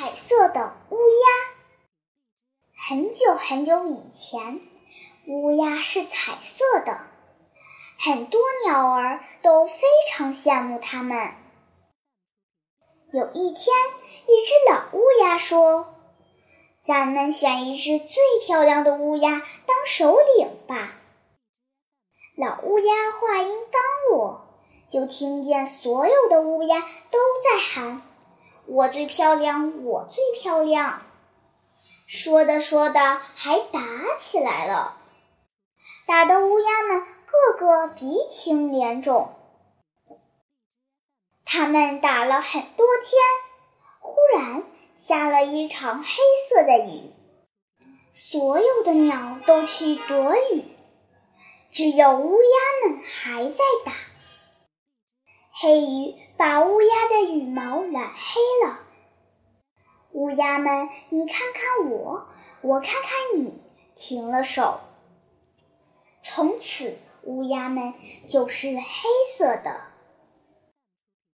[0.00, 1.28] 彩色的乌鸦。
[2.74, 4.62] 很久很久以前，
[5.26, 7.00] 乌鸦是彩色的，
[7.98, 11.34] 很多鸟儿都非常羡慕它们。
[13.12, 13.76] 有一天，
[14.26, 15.94] 一只老乌鸦说
[16.82, 20.94] ：“咱们选一只最漂亮的乌鸦当首领吧。”
[22.38, 24.46] 老乌鸦话音刚落，
[24.88, 28.00] 就听见所有的乌鸦都在喊
[28.72, 31.02] ：“我最漂亮，我最漂亮！”
[32.06, 33.80] 说的说的，还打
[34.16, 34.96] 起来了，
[36.06, 39.34] 打得乌鸦们个个鼻青脸肿。
[41.44, 43.20] 他们打了很多天，
[43.98, 44.62] 忽然
[44.96, 46.08] 下了一场黑
[46.48, 47.12] 色的雨，
[48.14, 50.64] 所有的鸟都去躲雨，
[51.72, 53.92] 只有乌鸦们还在打。
[55.52, 58.40] 黑雨把乌鸦的羽毛染黑。
[60.20, 62.26] 乌鸦们，你看看我，
[62.60, 63.54] 我看看你，
[63.96, 64.80] 停了手。
[66.20, 67.94] 从此，乌鸦们
[68.28, 68.82] 就是黑
[69.34, 69.80] 色的。